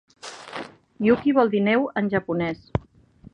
[1.07, 2.65] "Yuki" vol dir "neu" en japonès.